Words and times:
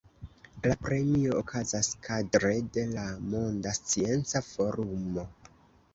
La 0.69 0.75
premio 0.85 1.35
okazas 1.41 1.91
kadre 2.09 2.53
de 2.79 2.87
la 2.95 3.05
Monda 3.35 3.75
Scienca 3.81 4.43
Forumo. 4.51 5.29